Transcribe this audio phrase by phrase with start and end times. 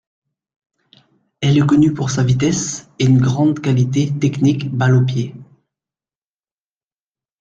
[1.41, 5.35] Elle est connue pour sa vitesse et une grande qualité technique balle aux pieds.